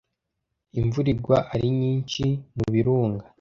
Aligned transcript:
imvura 0.79 1.07
igwa 1.13 1.37
ari 1.53 1.67
nyinshi 1.79 2.23
mu 2.55 2.65
birunga 2.73 3.25